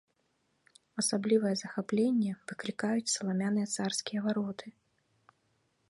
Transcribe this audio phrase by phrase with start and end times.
[1.03, 4.67] Асаблівае захапленне выклікаюць саламяныя царскія вароты.